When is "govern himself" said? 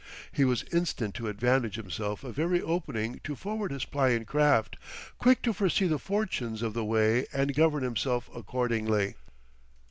7.53-8.27